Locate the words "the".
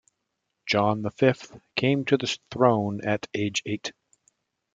1.03-1.11, 2.17-2.25